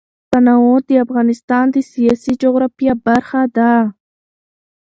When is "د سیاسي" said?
1.71-2.33